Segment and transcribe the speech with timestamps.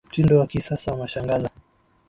[0.09, 1.49] Mtindo wa kisasa unashangaza